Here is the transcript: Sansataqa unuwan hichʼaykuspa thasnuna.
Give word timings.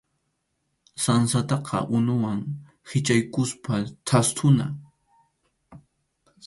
Sansataqa 1.03 1.77
unuwan 1.95 2.39
hichʼaykuspa 2.89 3.73
thasnuna. 4.07 4.65